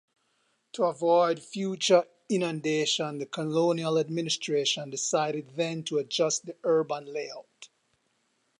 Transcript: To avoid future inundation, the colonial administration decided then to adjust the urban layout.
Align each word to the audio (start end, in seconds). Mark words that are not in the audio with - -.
To 0.73 0.85
avoid 0.85 1.39
future 1.43 2.07
inundation, 2.27 3.19
the 3.19 3.27
colonial 3.27 3.99
administration 3.99 4.89
decided 4.89 5.51
then 5.55 5.83
to 5.83 5.99
adjust 5.99 6.47
the 6.47 6.55
urban 6.63 7.05
layout. 7.05 7.69